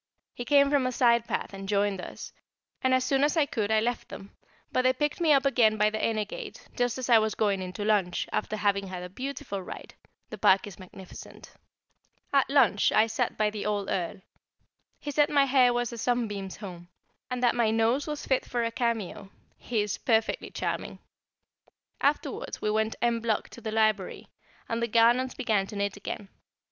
[0.33, 2.33] He came from a side path and joined us,
[2.81, 4.35] and as soon as I could I left them;
[4.71, 7.61] but they picked me up again by the inner gate, just as I was going
[7.61, 9.93] in to lunch, after having had a beautiful ride.
[10.31, 11.45] The Park is magnificent.
[11.45, 14.21] [Sidenote: Putting on the Clock] At lunch I sat by the old Earl.
[14.99, 16.87] He said my hair was a sunbeam's home,
[17.29, 20.97] and that my nose was fit for a cameo; he is perfectly charming.
[22.01, 24.29] Afterwards we went en bloc to the library,
[24.67, 26.29] and the Garnons began to knit again.